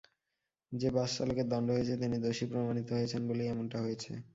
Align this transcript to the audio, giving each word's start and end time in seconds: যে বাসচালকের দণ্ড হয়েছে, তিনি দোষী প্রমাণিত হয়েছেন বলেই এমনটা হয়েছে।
যে 0.71 0.87
বাসচালকের 0.91 1.47
দণ্ড 1.49 1.67
হয়েছে, 1.71 1.93
তিনি 2.01 2.17
দোষী 2.25 2.45
প্রমাণিত 2.51 2.87
হয়েছেন 2.91 3.21
বলেই 3.29 3.51
এমনটা 3.53 3.77
হয়েছে। 3.85 4.11